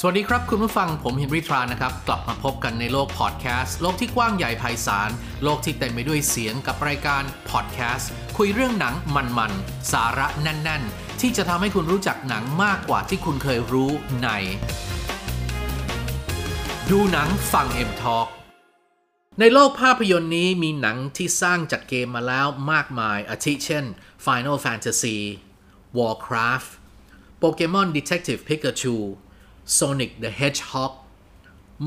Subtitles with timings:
[0.00, 5.10] สวัสดีครับคุณผู้ฟังผมเฮนรี่ทรานะครับ กลับมาพบกันในโลกพอดแคสต์โลกที่กว้างใหญ่ไพศาล
[5.44, 8.94] โลกที่เต็มไปด้วยเสียงกับรายการพอดแคสต์คุยเรื่องหนัง
[9.38, 13.90] มันๆ สาระแน่น ๆ ที่จะทำให้คุณรู้จักหนังมากกว่าที่คุณเคยรู้
[14.22, 14.28] ใน
[16.90, 18.28] ดูหนังฟัง M Talk
[19.40, 23.84] ในโลกภาพยนตร์นี้มีหนังที่สร้างจากเกมมาแล้วมากมาย อาทิเช่น
[24.24, 25.18] Final Fantasy
[25.98, 26.70] Warcraft
[27.40, 28.96] Pokemon Detective Pikachu
[29.76, 30.92] Sonic the Hedgehog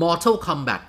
[0.00, 0.82] Mortal Kombat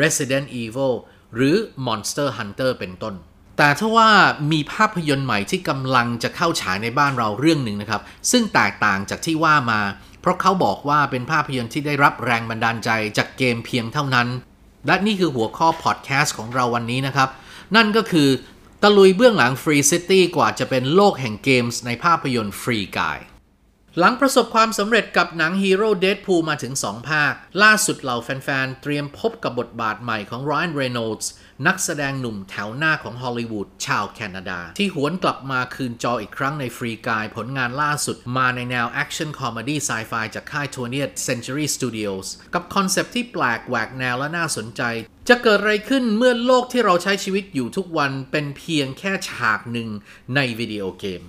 [0.00, 0.94] Resident Evil
[1.34, 1.56] หรือ
[1.86, 3.14] Monster Hunter เป็นต้น
[3.58, 4.10] แต่ถ้าว่า
[4.52, 9.80] มีภาพยนตร์ใหม่ที่กำลังจะเข้าฉายในบ้านเราเรื่องหนึ่งนะครับ ซึ่งแตกต่างจากที่ว่ามา
[10.20, 14.28] เพราะเขาบอกว่าเป็นภาพยนตร์ที่ได้รับแรงบันดาลใจจากเกมเพียงเท่านั้น
[14.86, 17.28] และนี่คือหัวข้อพอดแคสต์ของเราวันนี้นะครับ
[17.76, 18.28] นั่นก็คือ
[18.82, 23.18] ตะลุยเบื้องหลัง Free City กว่าจะเป็นโลกแห่งเกมส์ในภาพยนตร์ Free Guy
[23.98, 31.26] หลังประสบความสำเร็จกับหนังฮีโร่เด p พูมาถึง 2 ภาค ล่าสุดเหล่าแฟน ๆ เตรียมพบกับบทบาทใหม่ของ Ryan Reynolds
[31.66, 44.82] นักแสดงหนุ่มแถวหน้าของฮอลลีวูดชาวแคนาดา ที่หวนกลับมาคืนจออีกครั้งใน Free Guy ผลงานล่าสุดมาในแนว action comedy sci-fi จากค่าย 20th Century Studios กับคอนเซปต์ที่แปลกแหวกแนวและน่าสนใจ
[45.28, 49.88] จะเกิดอะไรขึ้นเมื่อโลกที่เราใช้ชีวิตอยู่ทุกวันเป็นเพียงแค่ฉากหนึ่ง
[50.34, 51.22] ในวิดีโอเกม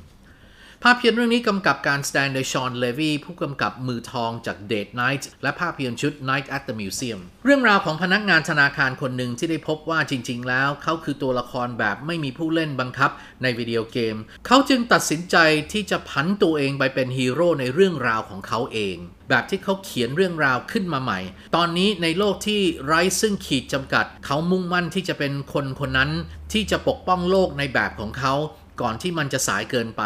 [0.83, 13.11] ภาพยนตร์เรื่องนี้กำกับการแสดงโดยชอนเลวีผู้กำกับมือทองจาก Date Night และภาพยนตร์ชุด Night at the Museum เรื่องราวของพนักงานธนาคารคนหนึ่งที่ได้พบว่าจริง ๆ แล้ว เขาคือตัวละครแบบไม่มีผู้เล่นบังคับ
[13.41, 14.15] ในวิดีโอเกม
[14.47, 15.37] เขาจึงตัดสินใจ
[15.71, 18.95] ที่จะผันตัวเองไปเป็นฮีโร่ในเรื่องราวของเขาเอง
[19.29, 21.19] แบบที่เขาเขียนเรื่องราวขึ้นมาใหม่
[21.55, 26.11] ตอนนี้ในโลกที่ไร้ซึ่งขีดจำกัด เขามุ่งมั่นที่จะเป็นคนคนนั้น
[26.53, 28.35] ที่จะปกป้องโลกในแบบของเขา
[28.81, 30.03] ก่อนที่มันจะสายเกินไป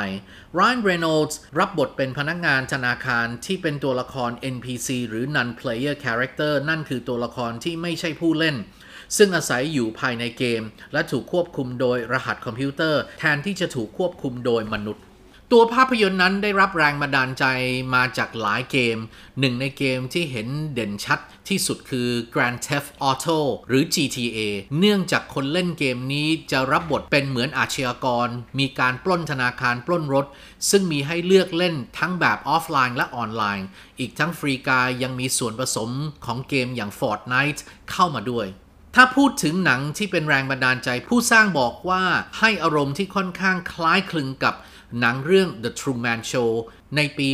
[0.57, 8.55] Ryan Reynolds รับบทเป็นพนักงานธนาคารที่เป็นตัวละคร NPC หรือ Non-Player Character นั่นคือตัวละครที่ไม่ใช่ผู้เล่น
[9.17, 15.03] ซึ่งอาศัยอยู่ภายในเกม และถูกควบคุมโดยรหัสคอมพิวเตอร์ แทนที่จะถูกควบคุมโดยมนุษย์
[15.55, 17.45] ตัวภาพยนตร์นั้นได้รับแรงบันดาลใจ
[17.95, 18.97] มาจากหลายเกม
[19.39, 21.19] หนึ่งในเกมที่เห็นเด่นชัด
[21.49, 24.39] ที่สุดคือ Grand Theft Auto หรือ GTA
[24.79, 28.27] เนื่องจากคนเล่นเกมนี้จะรับบทเป็นเหมือนอาชญากร
[28.59, 30.25] มีการปล้นธนาคารปล้นรถ
[30.69, 33.67] ซึ่งมีให้เลือกเล่นทั้งแบบออฟไลน์และออนไลน์
[33.99, 35.89] อีกทั้งฟรีกายยังมีส่วนผสม
[36.25, 38.47] ของเกมอย่าง Fortnite เข้ามาด้วย
[38.95, 42.03] ถ้าพูดถึงหนังที่เป็นแรงบันดาลใจ ผู้สร้างบอกว่า
[42.39, 44.55] ให้อารมณ์ที่ค่อนข้างคล้ายคลึงกับ
[44.99, 46.51] หนังเรื่อง The Truman Show
[46.95, 47.27] ในปี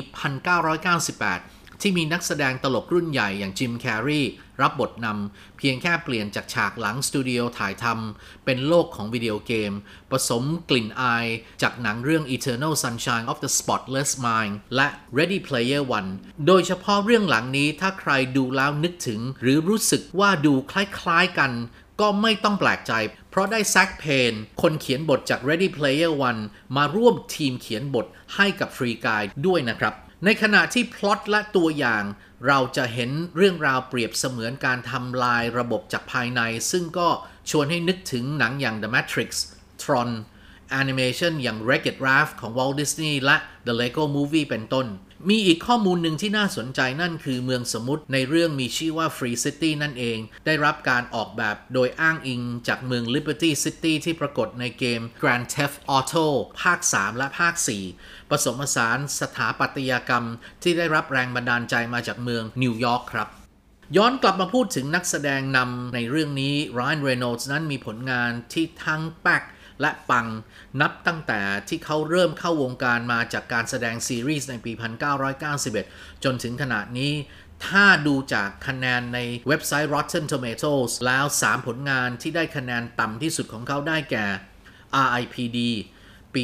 [0.76, 4.22] 1998 ที่มีนักแสดงตลกรุ่นใหญ่อย่างจิมแคร์รี
[4.62, 9.72] รับบทนำเพียงแค่เปลี่ยนจากฉากหลังสตูดิโอถ่ายทำเป็นโลกของวิดีโอเกม
[10.12, 11.26] ผสมกลิ่นอาย
[11.62, 16.10] จากหนังเรื่อง Eternal Sunshine of the Spotless Mind และ Ready Player One
[16.48, 21.52] โดยเฉพาะเรื่องหลังนี้ถ้าใครดูแล้วนึกถึง หรือรู้สึกว่าดูคล้ายๆกัน
[22.02, 22.94] ก็ไม่ต้องแปลกใจ
[23.30, 26.42] เพราะได้แซคเพน คนเขียนบทจาก Ready Player One
[26.78, 28.06] มาร่วมทีมเขียนบท
[28.36, 29.94] ให้กับฟรีกายด้วยนะครับ
[30.26, 32.04] ในขณะที่พล็อตและตัวอย่าง
[32.48, 36.42] เราจะเห็นเรื่องราวเปรียบเสมือนการทำลายระบบจากภายใน
[36.72, 37.10] ซึ่งก็
[37.50, 39.30] ชวนให้นึกถึงหนังอย่าง The Matrix
[39.84, 40.10] Tron
[40.72, 44.88] แอนิเมชันอย่าง Wreck-It Ralph ของ Walt Disney และ The Lego Movie เป็นต้น
[45.30, 56.26] มีอีกข้อมูลหนึ่งที่น่าสนใจนั่นคือเมืองสมมติในเรื่องมีชื่อว่า Free City นั่นเอง ได้รับการออกแบบโดยอ้างอิงจากเมือง Liberty City ที่ปรากฏในเกม Grand Theft Auto
[56.62, 57.54] ภาค 3 และภาค
[57.94, 60.26] 4 ผสมผสานสถาปัตยกรรม
[60.64, 63.30] ที่ได้รับแรงบันดาลใจมาจากเมืองนิวยอร์กครับ
[63.98, 69.44] ย้อนกลับมาพูดถึงนักแสดงนำในเรื่องนี้ Ryan Reynolds นั้นมีผลงานที่ทั้งแป๊ก
[69.82, 70.28] และปัง
[70.82, 74.72] นับตั้งแต่ที่เขาเริ่มเข้าวงการมาจากการแสดงซีรีส์ในปี
[75.48, 77.14] 1991 จนถึงขณะนี้
[77.68, 84.26] ถ้าดูจากคะแนนในเว็บไซต์ Rotten Tomatoes แล้ว 3 ผลงานที่ได้คะแนนต่ำที่สุดของเขาได้แก่
[85.06, 85.60] RIPD
[86.36, 86.44] ปี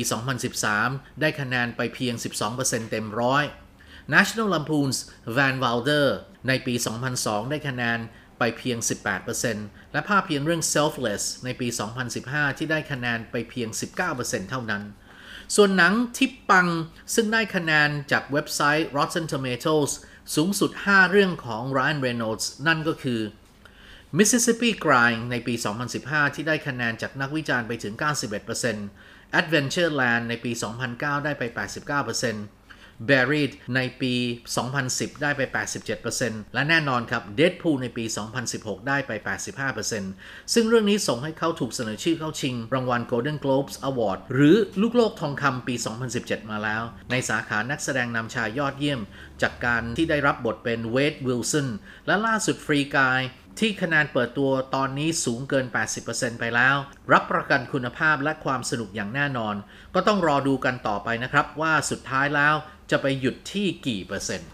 [0.60, 2.16] 2013 ได้คะแนนไปเพียง
[2.54, 3.44] 12%เต็มร้อย
[4.14, 4.98] National Lampoon's
[5.36, 6.08] Van Wilder
[6.48, 6.74] ในปี
[7.14, 8.00] 2002 ได้คะแนน
[8.44, 8.80] ไปเพียง
[9.36, 11.68] 18%และภาพยนตร์เรื่อง Selfless ในปี
[12.14, 13.70] 2015 ที่ได้คะแนนไปเพียง
[14.10, 14.84] 19%เท่านั้น
[15.56, 16.68] ส่วนหนังที่ปัง
[17.16, 19.92] ซึ่งได้คะแนนจากเว็บไซต์ Rotten Tomatoes
[20.36, 23.22] สูงสุด 5 เรื่องของ Ryan Reynolds นั่นก็คือ
[24.18, 25.54] Mississippi Grind ในปี
[25.96, 27.94] 2015 ที่ได้คะแนนจากนักวิจารณ์ไปถึง
[28.66, 30.52] 91% Adventureland ในปี
[30.90, 31.44] 2009 ได้ไป
[32.08, 32.63] 89%
[33.10, 34.14] Buried ในปี
[34.68, 35.42] 2010 ได้ไป
[36.00, 38.06] 87%และแน่นอนครับ Deadpool ในปี
[38.46, 39.12] 2016 ได้ไป
[39.84, 45.76] 85%ซึ่งเรื่องนี้ส่งให้เขาถูกเสนอชื่อเข้าชิง รางวัล Golden Globes Award หรือลูกโลกทองคำปี
[46.14, 49.02] 2017 มาแล้ว ในสาขานักแสดงนำชายยอดเยี่ยม
[49.42, 51.68] จากการที่ได้รับบทเป็นเวดวิลสัน
[52.08, 53.22] และล่าสุดฟรีกาย
[53.60, 55.66] ที่คะแนนเปิดตัวตอนนี้สูงเกิน
[56.04, 56.76] 80%ไปแล้ว
[57.12, 59.56] รับประกันคุณภาพและความสนุกอย่างแน่นอน
[59.96, 62.56] ก็ต้องรอดูกันต่อไปนะครับว่าสุดท้ายแล้ว
[62.92, 64.50] จะไปหยุดที่กี่เปอร์เซ็นต์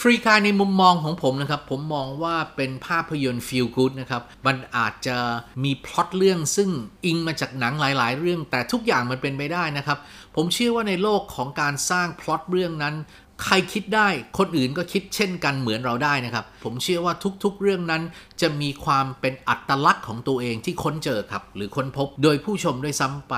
[0.00, 5.16] ฟรีคายในมุมมองของผมนะครับ ผมมองว่าเป็นภาพยนตร์ feel good นะครับ มันอาจจะ
[5.64, 6.70] มีพล็อตเรื่องซึ่ง
[7.04, 9.98] อิงมาจากหนังหลาย ๆ เรื่อง แต่ทุกอย่างมันเป็นไปได้นะครับ
[10.36, 12.96] ผมเชื่อว่าในโลกของการสร้างพล็อตเรื่องนั้น
[13.44, 14.08] ใครคิดได้
[14.38, 17.14] คนอื่นก็คิดเช่นกันเหมือนเราได้นะครับ ผมเชื่อว่า
[17.44, 18.02] ทุกๆเรื่องนั้น
[18.40, 23.34] จะมีความเป็นอัตลักษณ์ของตัวเองที่ค้นเจอครับ หรือค้นพบโดยผู้ชมด้วยซ้ำไป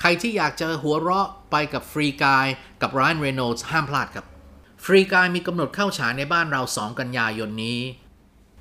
[0.00, 2.46] ใครที่อยากจะหัวเราะไปกับฟรีกาย
[2.82, 4.26] กับ Ryan Reynolds ห้ามพลาดครับ
[4.84, 7.80] ฟรีกายมีกำหนดเข้าฉายในบ้านเรา 2 กันยายนนี้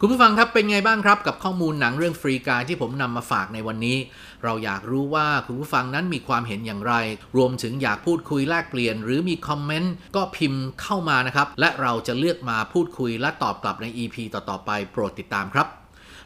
[0.01, 3.97] คุณผู้ฟังครับเป็นไงบ้างครับ กับข้อมูลหนังเรื่องฟรีกายที่ผมนำมาฝากในวันนี้
[4.43, 6.93] เราอยากรู้ว่าคุณผู้ฟังนั้นมีความเห็นอย่างไร
[7.37, 15.67] รวมถึงอยากพูดคุยแลกเปลี่ยน หรือมีคอมเมนต์ก็พิมพ์เข้ามานะครับ และเราจะเลือกมาพูดคุยและตอบกลับใน EP ต่อๆไปโปรดติดตามครับ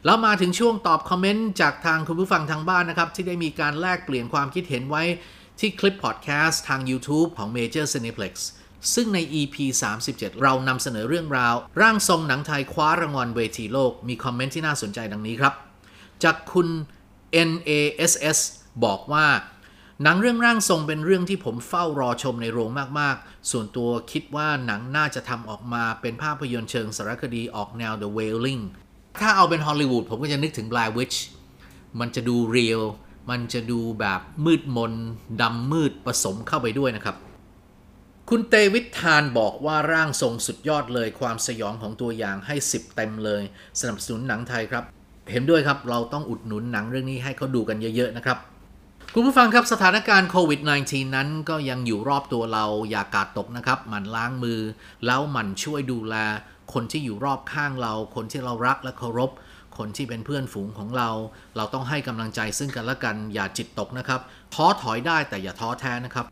[0.05, 5.03] แล้วมาถึงช่วงตอบคอมเมนต์จากทางคุณผู้ฟังทางบ้านนะครับ ที่ได้มีการแลกเปลี่ยนความคิดเห็นไว้
[5.59, 8.33] ที่คลิปพอดแคสต์ทาง YouTube ของ Major Cineplex
[8.94, 9.56] ซึ่งใน EP
[10.00, 15.53] 37 เรานำเสนอเรื่องราว ร่างทรงหนังไทยคว้ารางวัลเวทีโลก มีคอมเมนต์ที่น่าสนใจดังนี้ครับ
[16.24, 16.68] จากคุณ
[17.50, 18.39] NASS
[18.83, 19.25] บอกว่า
[20.03, 22.69] หนังเรื่องร่างทรงเป็นเรื่องที่ผมเฝ้ารอชมในโรง
[23.00, 28.63] มาก ๆ ส่วนตัวคิดว่าหนังน่าจะทำออกมาเป็นภาพยนตร์เชิงสารคดีออกแนว The Wailing
[29.21, 31.18] ถ้าเอาเป็นฮอลลีวูดผมก็จะนึกถึง Blair Witch
[32.00, 32.81] มันจะดูเรียล
[33.29, 34.94] มันจะดูแบบมืดมน
[35.41, 37.15] ดำมืดผสมเข้าไปด้วยนะครับ
[38.35, 43.44] คุณเตวิททานบอกว่าร่างทรงสุดยอดเลยความสยองของตัวอย่างให้ 10 เต็มเลย
[43.80, 44.83] สนับสนุนหนังไทยครับ
[45.31, 48.38] เห็นด้วยครับเราต้องอุดหนุนหนังเรื่องนี้ให้เขาดูกันเยอะๆนะครับ
[49.13, 54.59] คุณผู้ฟังครับสถานการณ์โควิด -19 นั้นก็ยังอยู่รอบตัวเราอย่ากาดตกนะครับหมั่นล้างมือ
[55.06, 56.15] แล้วหมั่นช่วยดูแล
[56.74, 59.31] คนที่อยู่รอบข้างเรา คนที่เรารักและเคารพ
[59.77, 61.09] คนที่เป็นเพื่อนฝูงของเรา
[61.57, 64.21] เราต้องให้กำลังใจซึ่งกันและกันอย่าจิตตกนะครับ
[64.53, 66.27] ท้อถอยได้แต่อย่าท้อแท้นะครับ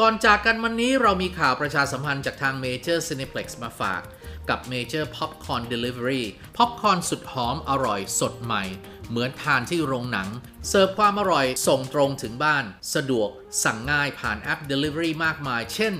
[0.00, 4.02] ก่อนจากกันวันนี้เรามีข่าวประชาสัมพันธ์จากทาง Major Cineplex มาฝาก
[4.48, 6.22] กับ Major Popcorn Delivery
[6.56, 8.64] พ็อปคอนสุดหอมอร่อยสดใหม่
[9.08, 10.28] เหมือนทานที่โรงหนัง
[10.68, 12.64] เสิร์ฟความอร่อยส่งตรงถึงบ้าน
[12.94, 13.28] สะดวก
[13.64, 15.94] สั่งง่ายผ่านแอป Delivery มากมาย เช่น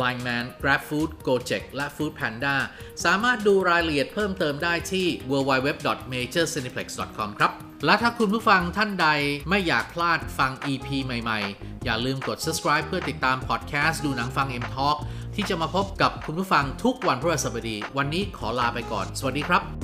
[0.00, 2.56] Line Man GrabFood Gojek และ Food Panda
[3.04, 7.52] สามารถดูรายละเอียดเพิ่มเติมได้ที่ www.majorcineplex.com ครับ
[7.84, 9.08] และถ้าคุณผู้ฟังท่านใด
[9.50, 14.96] ไม่อยากพลาดฟัง EP ใหม่ ๆ อย่าลืมกด subscribe เพื่อติดตามพอดแคสต์ดูหนังฟัง M Talk
[15.34, 19.81] ที่จะมาพบกับคุณผู้ฟังทุกวันพฤหัสบดี วันนี้ขอลาไปก่อน สวัสดีครับ